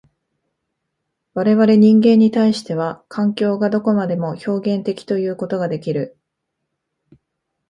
[1.35, 6.17] 我々人間に対しては、環境がどこまでも表現的ということができる。